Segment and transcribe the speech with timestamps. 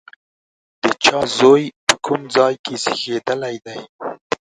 [0.83, 3.79] د چا زوی، په کوم ځای کې زېږېدلی دی؟